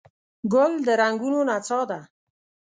ګل 0.53 0.73
د 0.85 0.87
رنګونو 1.01 1.39
نڅا 1.49 1.79
ده. 1.89 1.99